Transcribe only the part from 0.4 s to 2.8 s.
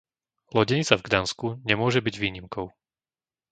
Lodenica v Gdansku nemôže byť výnimkou.